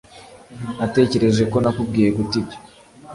Natekereje 0.77 1.43
ko 1.51 1.57
nakubwiye 1.63 2.09
guta 2.17 2.33
ibyo 2.41 2.57